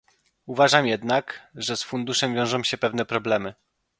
Uważam 0.45 0.87
jednak, 0.87 1.51
że 1.55 1.77
z 1.77 1.83
funduszem 1.83 2.35
wiążą 2.35 2.63
się 2.63 2.77
pewne 2.77 3.05
problemy 3.05 3.53